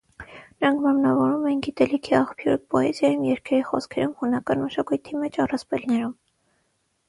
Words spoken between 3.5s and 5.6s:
խոսքերում, հունական մշակույթի մեջ՝